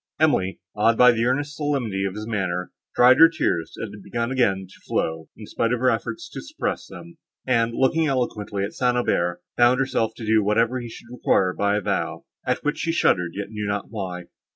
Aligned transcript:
Emily, 0.19 0.59
awed 0.75 0.97
by 0.97 1.11
the 1.11 1.25
earnest 1.25 1.55
solemnity 1.55 2.05
of 2.05 2.15
his 2.15 2.25
manner, 2.25 2.71
dried 2.95 3.19
her 3.19 3.29
tears, 3.29 3.73
that 3.75 3.91
had 3.93 4.01
begun 4.01 4.31
again 4.31 4.65
to 4.67 4.79
flow, 4.87 5.29
in 5.37 5.45
spite 5.45 5.71
of 5.71 5.79
her 5.79 5.91
efforts 5.91 6.27
to 6.31 6.41
suppress 6.41 6.87
them; 6.87 7.19
and, 7.45 7.75
looking 7.75 8.07
eloquently 8.07 8.63
at 8.63 8.73
St. 8.73 8.97
Aubert, 8.97 9.43
bound 9.57 9.79
herself 9.79 10.13
to 10.15 10.25
do 10.25 10.43
whatever 10.43 10.79
he 10.79 10.89
should 10.89 11.11
require 11.11 11.53
by 11.53 11.77
a 11.77 11.81
vow, 11.81 12.25
at 12.47 12.63
which 12.63 12.79
she 12.79 12.91
shuddered, 12.91 13.33
yet 13.35 13.51
knew 13.51 13.67
not 13.67 13.91
why. 13.91 14.23